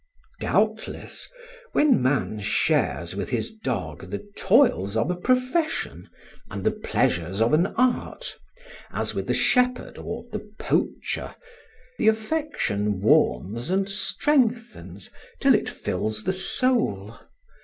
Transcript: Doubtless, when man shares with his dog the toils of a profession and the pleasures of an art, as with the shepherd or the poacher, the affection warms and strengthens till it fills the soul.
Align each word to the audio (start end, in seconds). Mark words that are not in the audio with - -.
Doubtless, 0.39 1.29
when 1.73 2.01
man 2.01 2.39
shares 2.39 3.15
with 3.15 3.29
his 3.29 3.51
dog 3.53 4.09
the 4.09 4.27
toils 4.35 4.97
of 4.97 5.11
a 5.11 5.15
profession 5.15 6.09
and 6.49 6.63
the 6.63 6.71
pleasures 6.71 7.39
of 7.39 7.53
an 7.53 7.67
art, 7.75 8.35
as 8.91 9.13
with 9.13 9.27
the 9.27 9.35
shepherd 9.35 9.99
or 9.99 10.25
the 10.31 10.49
poacher, 10.57 11.35
the 11.99 12.07
affection 12.07 12.99
warms 12.99 13.69
and 13.69 13.87
strengthens 13.87 15.11
till 15.39 15.53
it 15.53 15.69
fills 15.69 16.23
the 16.23 16.33
soul. 16.33 17.15